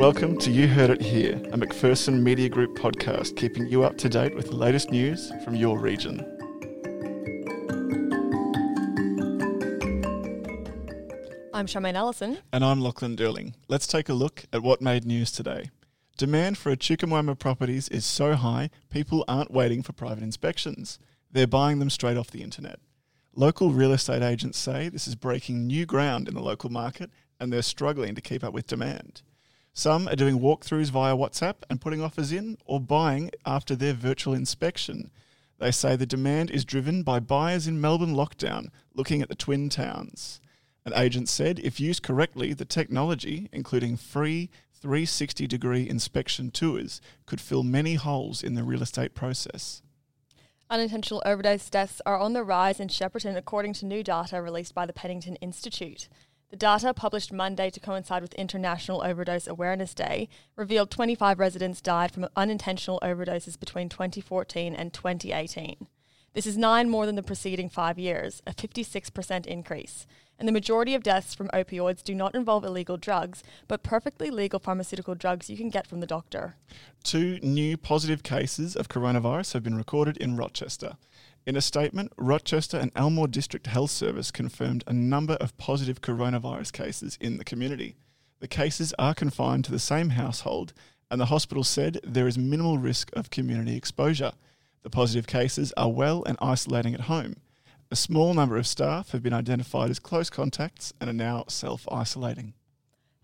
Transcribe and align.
Welcome 0.00 0.38
to 0.38 0.50
You 0.50 0.66
Heard 0.66 0.88
It 0.88 1.02
Here, 1.02 1.34
a 1.52 1.58
McPherson 1.58 2.22
Media 2.22 2.48
Group 2.48 2.74
podcast 2.74 3.36
keeping 3.36 3.66
you 3.66 3.84
up 3.84 3.98
to 3.98 4.08
date 4.08 4.34
with 4.34 4.46
the 4.46 4.56
latest 4.56 4.90
news 4.90 5.30
from 5.44 5.54
your 5.54 5.78
region. 5.78 6.20
I'm 11.52 11.66
Charmayne 11.66 11.96
Allison. 11.96 12.38
And 12.50 12.64
I'm 12.64 12.80
Lachlan 12.80 13.14
Durling. 13.14 13.52
Let's 13.68 13.86
take 13.86 14.08
a 14.08 14.14
look 14.14 14.46
at 14.54 14.62
what 14.62 14.80
made 14.80 15.04
news 15.04 15.30
today. 15.30 15.68
Demand 16.16 16.56
for 16.56 16.72
Echuca-Moama 16.72 17.38
properties 17.38 17.86
is 17.90 18.06
so 18.06 18.36
high, 18.36 18.70
people 18.88 19.22
aren't 19.28 19.50
waiting 19.50 19.82
for 19.82 19.92
private 19.92 20.24
inspections. 20.24 20.98
They're 21.30 21.46
buying 21.46 21.78
them 21.78 21.90
straight 21.90 22.16
off 22.16 22.30
the 22.30 22.42
internet. 22.42 22.80
Local 23.34 23.70
real 23.70 23.92
estate 23.92 24.22
agents 24.22 24.56
say 24.56 24.88
this 24.88 25.06
is 25.06 25.14
breaking 25.14 25.66
new 25.66 25.84
ground 25.84 26.26
in 26.26 26.32
the 26.32 26.40
local 26.40 26.70
market 26.70 27.10
and 27.38 27.52
they're 27.52 27.60
struggling 27.60 28.14
to 28.14 28.22
keep 28.22 28.42
up 28.42 28.54
with 28.54 28.66
demand. 28.66 29.20
Some 29.72 30.08
are 30.08 30.16
doing 30.16 30.40
walkthroughs 30.40 30.90
via 30.90 31.16
WhatsApp 31.16 31.56
and 31.70 31.80
putting 31.80 32.02
offers 32.02 32.32
in 32.32 32.58
or 32.64 32.80
buying 32.80 33.30
after 33.46 33.76
their 33.76 33.94
virtual 33.94 34.34
inspection. 34.34 35.10
They 35.58 35.70
say 35.70 35.94
the 35.94 36.06
demand 36.06 36.50
is 36.50 36.64
driven 36.64 37.02
by 37.02 37.20
buyers 37.20 37.66
in 37.66 37.80
Melbourne 37.80 38.14
lockdown 38.14 38.68
looking 38.94 39.22
at 39.22 39.28
the 39.28 39.34
twin 39.34 39.68
towns. 39.68 40.40
An 40.84 40.92
agent 40.96 41.28
said 41.28 41.58
if 41.60 41.78
used 41.78 42.02
correctly, 42.02 42.52
the 42.52 42.64
technology, 42.64 43.48
including 43.52 43.96
free 43.96 44.50
360 44.72 45.46
degree 45.46 45.88
inspection 45.88 46.50
tours, 46.50 47.00
could 47.26 47.40
fill 47.40 47.62
many 47.62 47.94
holes 47.94 48.42
in 48.42 48.54
the 48.54 48.64
real 48.64 48.82
estate 48.82 49.14
process. 49.14 49.82
Unintentional 50.70 51.22
overdose 51.26 51.68
deaths 51.68 52.00
are 52.06 52.18
on 52.18 52.32
the 52.32 52.44
rise 52.44 52.80
in 52.80 52.88
Shepparton, 52.88 53.36
according 53.36 53.74
to 53.74 53.86
new 53.86 54.02
data 54.02 54.40
released 54.40 54.74
by 54.74 54.86
the 54.86 54.92
Pennington 54.92 55.36
Institute. 55.36 56.08
The 56.50 56.56
data, 56.56 56.92
published 56.92 57.32
Monday 57.32 57.70
to 57.70 57.78
coincide 57.78 58.22
with 58.22 58.34
International 58.34 59.04
Overdose 59.04 59.46
Awareness 59.46 59.94
Day, 59.94 60.28
revealed 60.56 60.90
25 60.90 61.38
residents 61.38 61.80
died 61.80 62.10
from 62.10 62.26
unintentional 62.34 62.98
overdoses 63.04 63.58
between 63.58 63.88
2014 63.88 64.74
and 64.74 64.92
2018. 64.92 65.86
This 66.34 66.46
is 66.46 66.58
nine 66.58 66.90
more 66.90 67.06
than 67.06 67.14
the 67.14 67.22
preceding 67.22 67.68
five 67.68 68.00
years, 68.00 68.42
a 68.48 68.52
56% 68.52 69.46
increase. 69.46 70.08
And 70.40 70.48
the 70.48 70.52
majority 70.52 70.96
of 70.96 71.04
deaths 71.04 71.34
from 71.34 71.48
opioids 71.48 72.02
do 72.02 72.16
not 72.16 72.34
involve 72.34 72.64
illegal 72.64 72.96
drugs, 72.96 73.44
but 73.68 73.84
perfectly 73.84 74.30
legal 74.30 74.58
pharmaceutical 74.58 75.14
drugs 75.14 75.50
you 75.50 75.56
can 75.56 75.70
get 75.70 75.86
from 75.86 76.00
the 76.00 76.06
doctor. 76.06 76.56
Two 77.04 77.38
new 77.42 77.76
positive 77.76 78.24
cases 78.24 78.74
of 78.74 78.88
coronavirus 78.88 79.52
have 79.52 79.62
been 79.62 79.76
recorded 79.76 80.16
in 80.16 80.36
Rochester. 80.36 80.96
In 81.46 81.56
a 81.56 81.62
statement, 81.62 82.12
Rochester 82.18 82.76
and 82.76 82.92
Elmore 82.94 83.26
District 83.26 83.66
Health 83.66 83.90
Service 83.90 84.30
confirmed 84.30 84.84
a 84.86 84.92
number 84.92 85.34
of 85.34 85.56
positive 85.56 86.02
coronavirus 86.02 86.72
cases 86.72 87.16
in 87.18 87.38
the 87.38 87.44
community. 87.44 87.96
The 88.40 88.48
cases 88.48 88.92
are 88.98 89.14
confined 89.14 89.64
to 89.64 89.72
the 89.72 89.78
same 89.78 90.10
household, 90.10 90.74
and 91.10 91.18
the 91.18 91.26
hospital 91.26 91.64
said 91.64 91.98
there 92.04 92.28
is 92.28 92.36
minimal 92.36 92.76
risk 92.76 93.10
of 93.14 93.30
community 93.30 93.74
exposure. 93.74 94.32
The 94.82 94.90
positive 94.90 95.26
cases 95.26 95.72
are 95.78 95.90
well 95.90 96.22
and 96.24 96.36
isolating 96.42 96.94
at 96.94 97.02
home. 97.02 97.36
A 97.90 97.96
small 97.96 98.34
number 98.34 98.58
of 98.58 98.66
staff 98.66 99.12
have 99.12 99.22
been 99.22 99.32
identified 99.32 99.90
as 99.90 99.98
close 99.98 100.28
contacts 100.28 100.92
and 101.00 101.08
are 101.08 101.14
now 101.14 101.44
self 101.48 101.88
isolating. 101.90 102.52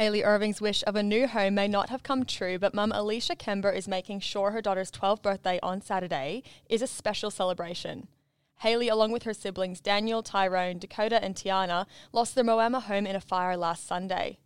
Hayley 0.00 0.24
Irving's 0.24 0.62
wish 0.62 0.82
of 0.86 0.96
a 0.96 1.02
new 1.02 1.26
home 1.26 1.56
may 1.56 1.68
not 1.68 1.90
have 1.90 2.02
come 2.02 2.24
true, 2.24 2.58
but 2.58 2.72
mum 2.72 2.90
Alicia 2.90 3.36
Kember 3.36 3.70
is 3.70 3.86
making 3.86 4.20
sure 4.20 4.50
her 4.50 4.62
daughter's 4.62 4.90
12th 4.90 5.20
birthday 5.20 5.60
on 5.62 5.82
Saturday 5.82 6.42
is 6.70 6.80
a 6.80 6.86
special 6.86 7.30
celebration. 7.30 8.08
Hayley, 8.60 8.88
along 8.88 9.12
with 9.12 9.24
her 9.24 9.34
siblings 9.34 9.78
Daniel, 9.78 10.22
Tyrone, 10.22 10.78
Dakota, 10.78 11.22
and 11.22 11.34
Tiana, 11.34 11.84
lost 12.12 12.34
their 12.34 12.44
Moama 12.44 12.80
home 12.80 13.06
in 13.06 13.14
a 13.14 13.20
fire 13.20 13.58
last 13.58 13.86
Sunday. 13.86 14.38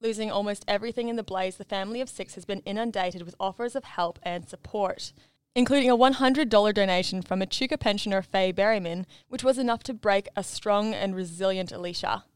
Losing 0.00 0.30
almost 0.30 0.64
everything 0.68 1.08
in 1.08 1.16
the 1.16 1.24
blaze, 1.24 1.56
the 1.56 1.64
family 1.64 2.00
of 2.00 2.08
six 2.08 2.36
has 2.36 2.44
been 2.44 2.60
inundated 2.60 3.22
with 3.22 3.34
offers 3.40 3.74
of 3.74 3.82
help 3.82 4.20
and 4.22 4.48
support, 4.48 5.12
including 5.56 5.90
a 5.90 5.96
$100 5.96 6.72
donation 6.72 7.20
from 7.20 7.42
a 7.42 7.46
Echuca 7.46 7.78
pensioner 7.78 8.22
Faye 8.22 8.52
Berryman, 8.52 9.06
which 9.26 9.42
was 9.42 9.58
enough 9.58 9.82
to 9.82 9.92
break 9.92 10.28
a 10.36 10.44
strong 10.44 10.94
and 10.94 11.16
resilient 11.16 11.72
Alicia. 11.72 12.26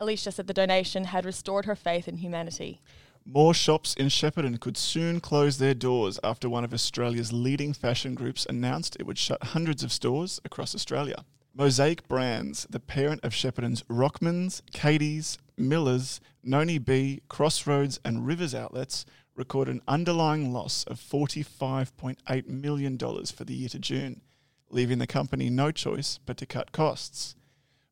Alicia 0.00 0.32
said 0.32 0.46
the 0.46 0.54
donation 0.54 1.04
had 1.04 1.26
restored 1.26 1.66
her 1.66 1.76
faith 1.76 2.08
in 2.08 2.16
humanity. 2.16 2.80
More 3.26 3.52
shops 3.52 3.94
in 3.94 4.06
Shepparton 4.06 4.58
could 4.58 4.78
soon 4.78 5.20
close 5.20 5.58
their 5.58 5.74
doors 5.74 6.18
after 6.24 6.48
one 6.48 6.64
of 6.64 6.72
Australia's 6.72 7.34
leading 7.34 7.74
fashion 7.74 8.14
groups 8.14 8.46
announced 8.48 8.96
it 8.98 9.06
would 9.06 9.18
shut 9.18 9.42
hundreds 9.42 9.84
of 9.84 9.92
stores 9.92 10.40
across 10.42 10.74
Australia. 10.74 11.24
Mosaic 11.54 12.08
Brands, 12.08 12.66
the 12.70 12.80
parent 12.80 13.22
of 13.22 13.34
Shepparton's 13.34 13.82
Rockmans, 13.90 14.62
Katie's, 14.72 15.36
Miller's, 15.58 16.20
Noni 16.42 16.78
B, 16.78 17.20
Crossroads, 17.28 18.00
and 18.02 18.26
Rivers 18.26 18.54
outlets, 18.54 19.04
recorded 19.34 19.74
an 19.74 19.82
underlying 19.86 20.52
loss 20.52 20.84
of 20.84 20.98
$45.8 20.98 22.46
million 22.48 22.98
for 22.98 23.44
the 23.44 23.54
year 23.54 23.68
to 23.68 23.78
June, 23.78 24.22
leaving 24.70 24.98
the 24.98 25.06
company 25.06 25.50
no 25.50 25.70
choice 25.70 26.18
but 26.24 26.38
to 26.38 26.46
cut 26.46 26.72
costs. 26.72 27.34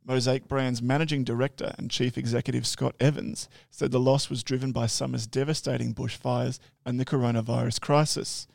Mosaic 0.08 0.48
Brand's 0.48 0.80
managing 0.80 1.22
director 1.22 1.74
and 1.76 1.90
chief 1.90 2.16
executive 2.16 2.66
Scott 2.66 2.96
Evans 2.98 3.46
said 3.70 3.90
the 3.90 4.00
loss 4.00 4.30
was 4.30 4.42
driven 4.42 4.72
by 4.72 4.86
summer's 4.86 5.26
devastating 5.26 5.92
bushfires 5.92 6.58
and 6.86 6.98
the 6.98 7.04
coronavirus 7.04 7.78
crisis. 7.82 8.48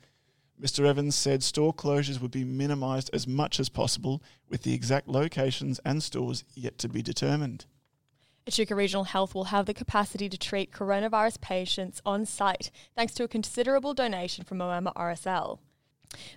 Mr. 0.60 0.84
Evans 0.84 1.14
said 1.14 1.44
store 1.44 1.72
closures 1.72 2.20
would 2.20 2.32
be 2.32 2.44
minimised 2.44 3.12
as 3.14 3.28
much 3.28 3.60
as 3.60 3.70
possible, 3.70 4.24
with 4.50 4.64
the 4.64 4.74
exact 4.74 5.08
locations 5.08 5.80
and 5.86 6.02
stores 6.02 6.44
yet 6.56 6.80
to 6.80 6.90
be 6.90 7.04
determined. 7.04 7.66
Echuca 8.48 8.74
Regional 8.74 9.04
Health 9.04 9.36
will 9.36 9.46
have 9.46 9.68
the 9.68 9.76
capacity 9.76 10.28
to 10.30 10.38
treat 10.38 10.72
coronavirus 10.72 11.40
patients 11.40 12.02
on 12.04 12.26
site 12.26 12.72
thanks 12.96 13.14
to 13.14 13.24
a 13.24 13.28
considerable 13.28 13.94
donation 13.94 14.44
from 14.44 14.58
Moama 14.58 14.92
RSL. 14.96 15.60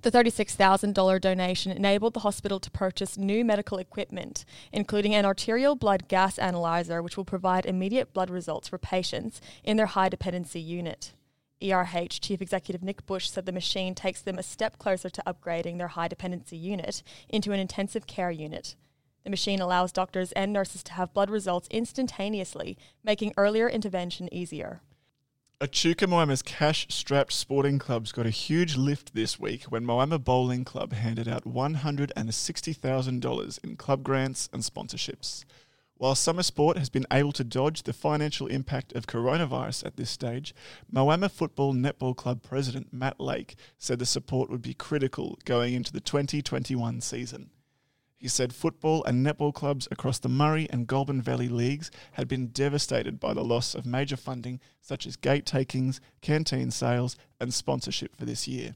The 0.02 0.10
$36,000 0.10 1.20
donation 1.20 1.72
enabled 1.72 2.14
the 2.14 2.20
hospital 2.20 2.60
to 2.60 2.70
purchase 2.70 3.16
new 3.16 3.44
medical 3.44 3.78
equipment, 3.78 4.44
including 4.72 5.14
an 5.14 5.24
arterial 5.24 5.74
blood 5.74 6.08
gas 6.08 6.38
analyzer, 6.38 7.02
which 7.02 7.16
will 7.16 7.24
provide 7.24 7.66
immediate 7.66 8.12
blood 8.12 8.30
results 8.30 8.68
for 8.68 8.78
patients 8.78 9.40
in 9.64 9.76
their 9.76 9.86
high 9.86 10.08
dependency 10.08 10.60
unit. 10.60 11.12
ERH 11.62 12.20
Chief 12.20 12.42
Executive 12.42 12.82
Nick 12.82 13.06
Bush 13.06 13.30
said 13.30 13.46
the 13.46 13.52
machine 13.52 13.94
takes 13.94 14.20
them 14.20 14.38
a 14.38 14.42
step 14.42 14.78
closer 14.78 15.08
to 15.08 15.22
upgrading 15.26 15.78
their 15.78 15.88
high 15.88 16.08
dependency 16.08 16.56
unit 16.56 17.02
into 17.28 17.52
an 17.52 17.60
intensive 17.60 18.06
care 18.06 18.30
unit. 18.30 18.76
The 19.24 19.30
machine 19.30 19.60
allows 19.60 19.90
doctors 19.90 20.32
and 20.32 20.52
nurses 20.52 20.82
to 20.84 20.92
have 20.92 21.14
blood 21.14 21.30
results 21.30 21.66
instantaneously, 21.70 22.76
making 23.02 23.32
earlier 23.36 23.68
intervention 23.68 24.32
easier. 24.32 24.82
Echuca 25.58 26.06
Moama's 26.06 26.42
cash 26.42 26.86
strapped 26.90 27.32
sporting 27.32 27.78
clubs 27.78 28.12
got 28.12 28.26
a 28.26 28.30
huge 28.30 28.76
lift 28.76 29.14
this 29.14 29.40
week 29.40 29.62
when 29.64 29.86
Moama 29.86 30.22
Bowling 30.22 30.66
Club 30.66 30.92
handed 30.92 31.26
out 31.26 31.44
$160,000 31.44 33.64
in 33.64 33.76
club 33.76 34.02
grants 34.02 34.50
and 34.52 34.62
sponsorships. 34.62 35.46
While 35.96 36.14
Summer 36.14 36.42
Sport 36.42 36.76
has 36.76 36.90
been 36.90 37.06
able 37.10 37.32
to 37.32 37.42
dodge 37.42 37.84
the 37.84 37.94
financial 37.94 38.48
impact 38.48 38.92
of 38.92 39.06
coronavirus 39.06 39.86
at 39.86 39.96
this 39.96 40.10
stage, 40.10 40.54
Moama 40.92 41.30
Football 41.30 41.72
Netball 41.72 42.14
Club 42.14 42.42
president 42.42 42.92
Matt 42.92 43.18
Lake 43.18 43.56
said 43.78 43.98
the 43.98 44.04
support 44.04 44.50
would 44.50 44.60
be 44.60 44.74
critical 44.74 45.38
going 45.46 45.72
into 45.72 45.90
the 45.90 46.00
2021 46.00 47.00
season. 47.00 47.48
He 48.18 48.28
said 48.28 48.54
football 48.54 49.04
and 49.04 49.24
netball 49.24 49.52
clubs 49.52 49.86
across 49.90 50.18
the 50.18 50.28
Murray 50.28 50.66
and 50.70 50.86
Goulburn 50.86 51.20
Valley 51.20 51.48
leagues 51.48 51.90
had 52.12 52.28
been 52.28 52.48
devastated 52.48 53.20
by 53.20 53.34
the 53.34 53.44
loss 53.44 53.74
of 53.74 53.84
major 53.84 54.16
funding 54.16 54.58
such 54.80 55.06
as 55.06 55.16
gate 55.16 55.44
takings, 55.44 56.00
canteen 56.22 56.70
sales, 56.70 57.16
and 57.38 57.52
sponsorship 57.52 58.16
for 58.16 58.24
this 58.24 58.48
year. 58.48 58.74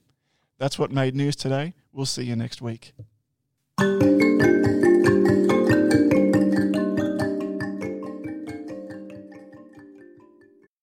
That's 0.59 0.79
what 0.79 0.93
made 0.93 1.15
news 1.17 1.37
today. 1.37 1.75
We'll 1.93 2.07
see 2.07 2.25
you 2.25 2.37
next 2.37 2.61
week. 2.61 2.93